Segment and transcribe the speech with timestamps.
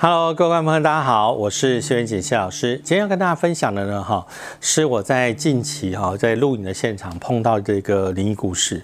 [0.00, 2.76] Hello，各位观众朋友，大家好，我是谢元锦谢老师。
[2.84, 4.24] 今天要跟大家分享的呢，哈，
[4.60, 8.80] 是我在近期哈在录影的现场碰到这个灵异故事。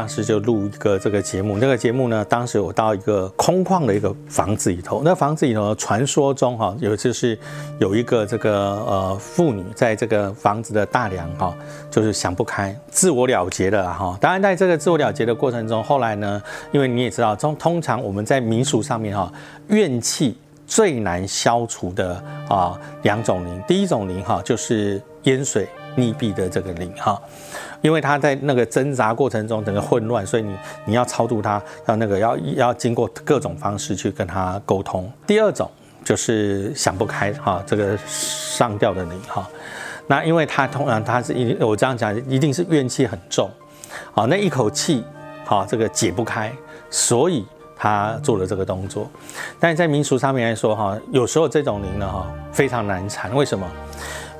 [0.00, 7.38] 当时就录一个这个节目，那个节目呢，当时我到一个空旷的一个房子里头，那房子里头传说中哈，有就是
[7.78, 8.50] 有一个这个
[8.86, 11.54] 呃妇女在这个房子的大梁哈，
[11.90, 14.16] 就是想不开，自我了结了哈。
[14.18, 16.42] 当然在这个自我了结的过程中，后来呢，
[16.72, 19.30] 因为你也知道，通通常我们在民俗上面哈，
[19.68, 20.34] 怨气
[20.66, 22.14] 最难消除的
[22.48, 27.20] 啊两种灵，第一种灵哈就是淹水溺毙的这个灵哈。
[27.82, 30.54] 因为他在那个挣扎过程中整个混乱，所以你
[30.84, 35.10] 你要超度他，要那个要要经过各种方式去跟他沟通。
[35.26, 35.70] 第二种
[36.04, 39.48] 就是想不开哈，这个上吊的你哈，
[40.06, 43.48] 那因为他通常他是一我这样讲一定是怨气很重，
[44.12, 45.02] 好那一口气
[45.46, 46.52] 好这个解不开，
[46.90, 49.10] 所以他做了这个动作。
[49.58, 53.66] 但是在民俗上面来说哈，有时候这种灵呢哈非常难缠，为什么？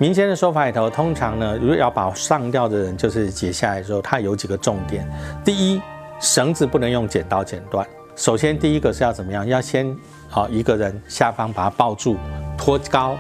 [0.01, 5.07] 民间的说法里头，通常呢，如果要把上吊的人就是解下来的时候，它有几个重点。
[5.45, 5.79] 第一，
[6.19, 7.87] 绳子不能用剪刀剪断。
[8.17, 9.47] 首先，第一个是要怎么样？
[9.47, 9.95] 要先
[10.27, 12.17] 好一个人下方把它抱住，
[12.57, 13.15] 托高，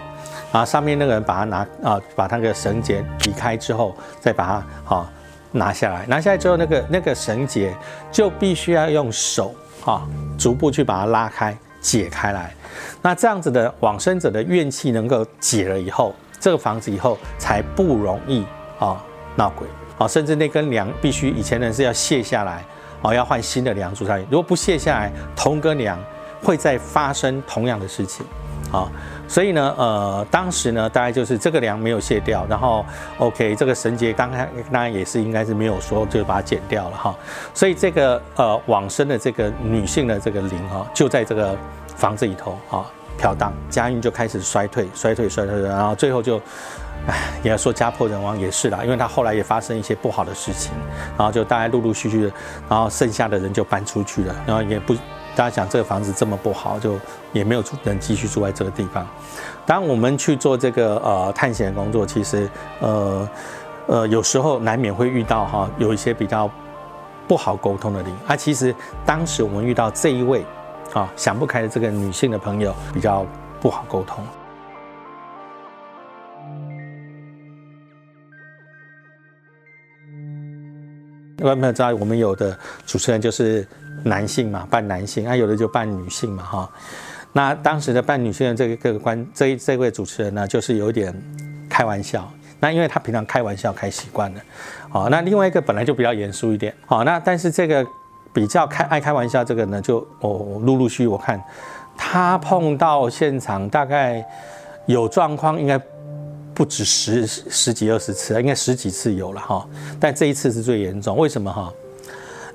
[0.52, 5.06] 啊，上面那个人把它拿啊，把那个绳结离开之后，再把它好
[5.52, 6.06] 拿下来。
[6.06, 7.76] 拿下来之后，那个那个绳结
[8.10, 10.08] 就必须要用手啊，
[10.38, 12.54] 逐步去把它拉开解开来。
[13.02, 16.14] 那这样子的往生者的怨气能够解了以后。
[16.40, 18.44] 这个房子以后才不容易
[18.78, 19.00] 啊
[19.36, 22.64] 闹鬼啊，甚至那根梁必须以前人是要卸下来
[23.02, 24.26] 啊，要换新的梁柱上去。
[24.30, 25.98] 如果不卸下来，同根梁
[26.42, 28.24] 会再发生同样的事情
[28.72, 28.90] 啊。
[29.28, 32.84] 所以呢，呃，当时呢，大概就是这个梁没有卸掉，然后
[33.18, 37.14] OK，这个绳结刚开当然也是应该是没有说就把它剪掉了哈。
[37.54, 41.56] 所以这个呃往生的这个女性的这个灵哈，就在这个
[41.94, 42.84] 房子里头啊。
[43.20, 46.38] 飘荡，家运就开始衰退，衰退，衰退，然后最后就，
[47.06, 50.72] 唉，也要说家破人亡也是啦，因为他后来也发生一些不好的事情，
[51.18, 52.32] 然后就大概陆陆续续的，
[52.66, 54.94] 然后剩下的人就搬出去了，然后也不，
[55.36, 56.98] 大家讲这个房子这么不好，就
[57.34, 59.06] 也没有住人继续住在这个地方。
[59.66, 62.48] 当我们去做这个呃探险工作，其实
[62.80, 63.28] 呃
[63.86, 66.50] 呃有时候难免会遇到哈，有一些比较
[67.28, 70.42] 不好沟通的灵，啊，其实当时我们遇到这一位。
[70.92, 73.24] 啊，想不开的这个女性的朋友比较
[73.60, 74.24] 不好沟通。
[81.38, 83.66] 各位朋友知道，我们有的主持人就是
[84.04, 86.70] 男性嘛，扮男性；啊，有的就扮女性嘛，哈。
[87.32, 91.14] 那当时的扮女性的这个关这一这位主持人呢，就是有点
[91.68, 92.28] 开玩笑。
[92.58, 94.40] 那因为他平常开玩笑开习惯了，
[94.90, 97.86] 好，那另外一个本来就比较严肃一点，好，那但是这个。
[98.32, 101.42] 比较开爱开玩笑，这个呢，就哦，陆陆续我看
[101.96, 104.24] 他碰到现场大概
[104.86, 105.80] 有状况，应该
[106.54, 109.66] 不止十十几二十次，应该十几次有了哈。
[109.98, 111.72] 但这一次是最严重，为什么哈？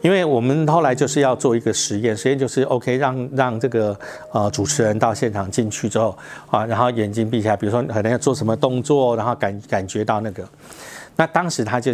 [0.02, 3.98] 因为我们后来就是要做一个实验，实验就是 OK，让让这个
[4.32, 6.18] 呃主持人到现场进去之后
[6.50, 10.48] 啊，然后眼睛闭起来，比如说可能要做什么动作，然后感感觉到那个，
[11.16, 11.92] 那当时他就。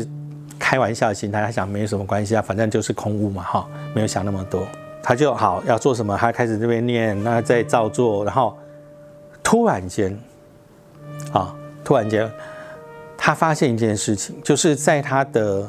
[0.62, 4.66] 开玩笑的心态，他想没什么关系啊，反正就是空屋嘛，哈，没有想那么多。
[5.02, 8.56] 他就好要做什么，他开始这边念，那再照做，然后
[9.42, 10.16] 突然间，
[11.34, 12.32] 啊，突然间，
[13.18, 15.68] 他发现一件事情，就是在他的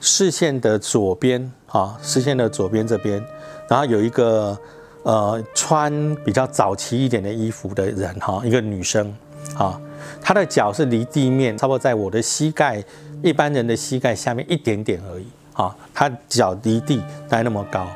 [0.00, 3.22] 视线的左边，啊，视线的左边这边，
[3.68, 4.58] 然后有一个
[5.02, 5.92] 呃穿
[6.24, 9.14] 比较早期一点的衣服的人，哈，一个女生，
[9.58, 9.78] 啊，
[10.22, 12.82] 她的脚是离地面差不多在我的膝盖。
[13.22, 17.86] 一般人的膝盖下面一点点而已，啊，他脚离地大概那么高，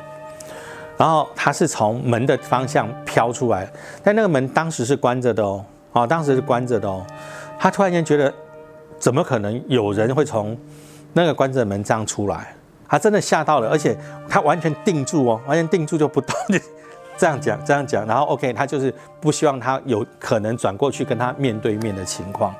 [0.97, 3.71] 然后他是从门的方向飘出来，
[4.03, 7.05] 但那个门当时是关着的哦，啊，当时是关着的哦，
[7.59, 8.33] 他突然间觉得，
[8.99, 10.57] 怎么可能有人会从
[11.13, 12.55] 那个关着的门这样出来？
[12.87, 13.97] 他真的吓到了，而且
[14.27, 16.59] 他完全定住哦，完全定住就不动，就
[17.17, 22.53] 这样讲， 这样讲，然后 OK，他就是不希望他有可能转过去跟他面对面的情况，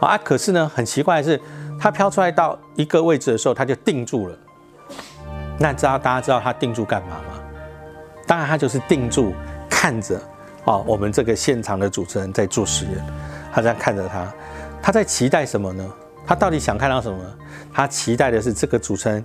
[0.00, 1.40] 啊，可是呢，很奇怪的是。
[1.78, 4.36] 它飘出来到一个位置的时候，它就定住了。
[5.58, 7.40] 那知道大家知道它定住干嘛吗？
[8.26, 9.32] 当然，它就是定住
[9.68, 10.20] 看着
[10.64, 13.04] 哦，我们这个现场的主持人在做实验，
[13.52, 14.32] 他在看着他，
[14.82, 15.88] 他在期待什么呢？
[16.26, 17.18] 他到底想看到什么？
[17.72, 19.24] 他期待的是这个主持人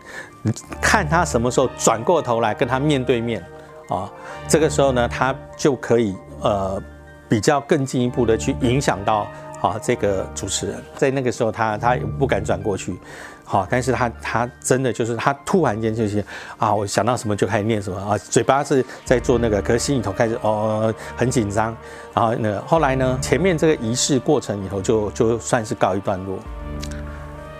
[0.81, 3.43] 看他什么时候转过头来跟他面对面
[3.89, 4.09] 啊？
[4.47, 6.81] 这个时候呢，他就可以呃
[7.27, 9.27] 比较更进一步的去影响到。
[9.63, 12.99] 啊这个主持人，在那个时候他他也不敢转过去。
[13.45, 16.23] 好，但是他他真的就是他突然间就是
[16.57, 21.75] 啊，我想到什么就开始念什么啊，嘴巴是在做那个，可是心里头开始哦很紧张，
[22.13, 26.37] 然后呢，后来呢，前面这个仪式过程以后就就算是告一段落。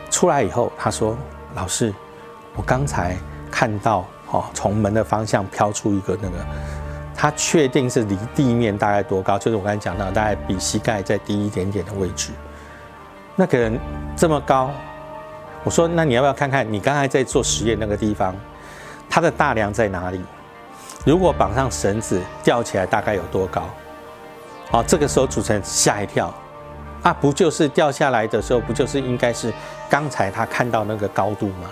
[0.10, 1.18] 出来以后，他说
[1.56, 1.94] ：“老师，
[2.56, 3.18] 我刚才
[3.52, 6.38] 看到哦，从门的方向飘出一个那个，
[7.24, 9.40] 他确定是离地面大概多高？
[9.40, 12.34] 就是我刚才讲到，大概比膝盖再低一点点的位置。
[13.38, 13.80] 那个人
[14.14, 14.70] 这么高。”
[15.64, 18.36] 我说：“那你要不要看看你刚才在做实验那个地方，
[19.10, 20.22] 它的大梁在哪里？
[21.06, 23.70] 如果绑上绳子吊起来，大概有多高？”
[24.70, 26.30] 好，这个时候主持人吓一跳，
[27.04, 29.50] 啊，不就是掉下来的时候，不就是应该是
[29.90, 31.70] 刚才他看到那个高度吗？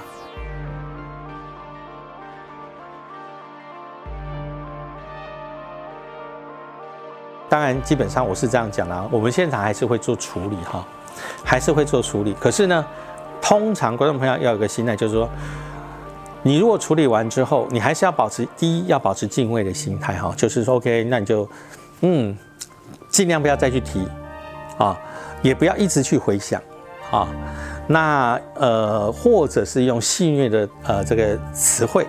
[7.51, 10.88] 当然，基本上我是这样讲啦，我们现场还是会做处理哈，
[11.44, 12.33] 还是会做处理。
[12.39, 12.86] 可是呢？
[13.42, 15.30] 通常观众朋友要有个心态，就是说，
[16.44, 21.50] 你如果处理完之后，你还是要保持第一要保持敬畏的心态哈，就是说 OK，那你就
[22.01, 22.38] 嗯，
[23.09, 24.07] 尽量不要再去提
[24.77, 24.97] 啊，
[25.42, 26.62] 也不要一直去回想
[27.12, 27.27] 啊，
[27.88, 32.07] 那呃，或者是用戏谑的呃这个词汇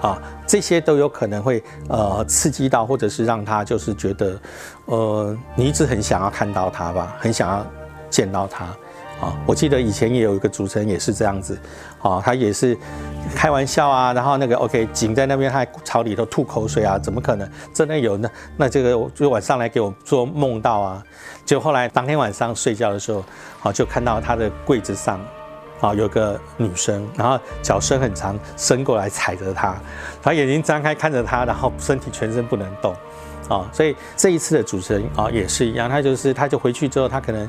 [0.00, 4.40] 啊，这些都有可能会呃刺激到，或者是让他就是觉得
[4.86, 7.66] 呃你一直很想要看到他吧，很想要
[8.10, 8.66] 见到他。
[9.20, 11.58] 啊，我记得以前也有一个主持人也是这样子，
[12.00, 12.78] 啊，他也是
[13.34, 21.02] 开玩笑啊，然后那个 OK 井在那边，他朝里头吐口水啊，怎么可能真的有那那这个就晚上来给我做梦到啊，
[21.44, 23.24] 就后来当天晚上睡觉的时候，
[23.64, 25.18] 啊，就看到他的柜子上，
[25.80, 29.76] 啊，有个女生，然后脚伸很长，伸过来踩着她，
[30.22, 32.94] 她眼睛张开看着他，然后身体全身不能动。
[33.48, 37.48] 啊，所以这一次的主持人啊也是一样，他就是他就回去之后，他可能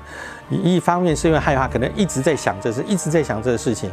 [0.49, 3.91] 一方面是因为害怕，可能一直在想这事，一直在想这个事情，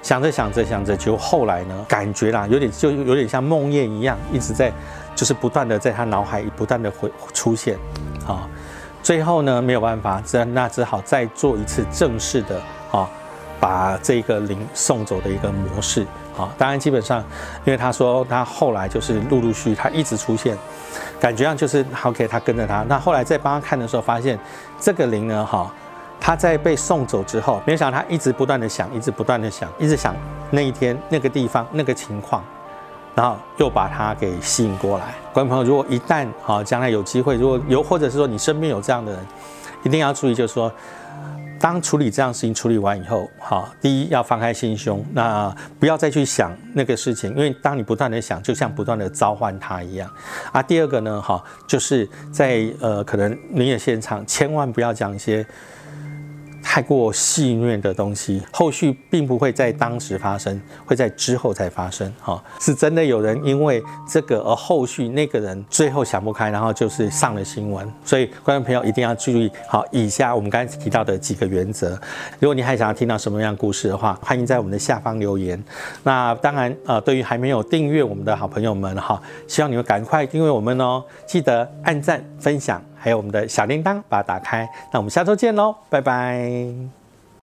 [0.00, 4.72] 想着想着想着，就后来呢，感觉啦有点就有点像梦魇一样，一直在
[5.16, 7.76] 就是不断的在他脑海不断的会出现，
[8.24, 8.48] 啊，
[9.02, 12.62] 最后呢没有办法，只那只好再做一次正式的
[12.92, 13.10] 啊，
[13.60, 16.06] 把这个灵送走的一个模式
[16.36, 17.20] 啊，当然基本上，
[17.64, 20.56] 因为他说他后来就是陆陆续他一直出现。
[21.20, 22.84] 感觉上就是 OK，他跟着他。
[22.88, 24.38] 那后来在帮他看的时候，发现
[24.78, 25.68] 这个灵呢，哈，
[26.20, 30.14] 他在被送走之后，没想到他一直不断的想，一直不断的想，一直想
[30.52, 32.44] 那一天那个地方那个情况，
[33.16, 35.06] 然后又把他给吸引过来。
[35.32, 39.26] 观众朋友，如果一旦啊将来有机会，如果有或者是说你身边有这样的人，
[39.82, 40.72] 一定要注意，就是说。
[41.60, 50.10] 当处理这样事情处理完以后，哈，第一要放开心胸，那不要再去想那个事情，因为当你不断的想，就像不断的召唤它一样。
[50.52, 55.44] 啊，第二个呢，哈，就是在呃可能你也现场，千万不要讲一些。
[56.70, 62.12] 太过戏谑的东西，后续并不会在当时发生，会在之后才发生。
[62.20, 67.90] 哈，是真的有人因为这个而后续那个人最后想不开，然后就是上了新闻。
[68.04, 69.50] 所以观众朋友一定要注意。
[69.66, 71.98] 好，以下我们刚才提到的几个原则。
[72.38, 75.60] 如果你还想要听到什么样故事的话，欢迎在我们的下方留言。
[76.02, 81.02] 那当然，呃，对于还没有订阅我们的好朋友们，哈，希望你们赶快订阅我们哦。
[81.26, 82.82] 记得按赞、分享。
[82.98, 84.68] 还有我们的小铃铛，把它打开。
[84.92, 86.97] 那我们下周见喽，拜拜。